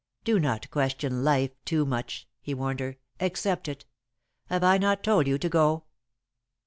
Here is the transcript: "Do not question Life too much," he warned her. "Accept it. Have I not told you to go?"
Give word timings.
"Do 0.23 0.39
not 0.39 0.71
question 0.71 1.23
Life 1.23 1.51
too 1.63 1.85
much," 1.85 2.27
he 2.41 2.55
warned 2.55 2.79
her. 2.79 2.97
"Accept 3.19 3.67
it. 3.67 3.85
Have 4.47 4.63
I 4.63 4.79
not 4.79 5.03
told 5.03 5.27
you 5.27 5.37
to 5.37 5.47
go?" 5.47 5.83